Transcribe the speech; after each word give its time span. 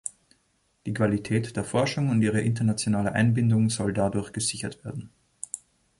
Die 0.87 0.95
Qualität 0.95 1.55
der 1.55 1.63
Forschung 1.63 2.09
und 2.09 2.23
ihre 2.23 2.41
internationale 2.41 3.11
Einbindung 3.11 3.69
soll 3.69 3.93
dadurch 3.93 4.31
gesichert 4.33 4.83
werden. 4.83 5.11